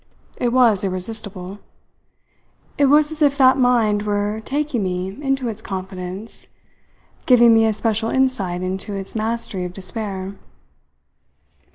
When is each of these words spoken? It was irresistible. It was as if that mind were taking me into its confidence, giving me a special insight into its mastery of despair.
It 0.37 0.51
was 0.51 0.83
irresistible. 0.83 1.59
It 2.75 2.87
was 2.87 3.11
as 3.11 3.21
if 3.21 3.37
that 3.37 3.59
mind 3.59 4.01
were 4.01 4.41
taking 4.43 4.81
me 4.81 5.09
into 5.21 5.47
its 5.47 5.61
confidence, 5.61 6.47
giving 7.27 7.53
me 7.53 7.65
a 7.67 7.71
special 7.73 8.09
insight 8.09 8.63
into 8.63 8.95
its 8.95 9.13
mastery 9.13 9.63
of 9.63 9.73
despair. 9.73 10.33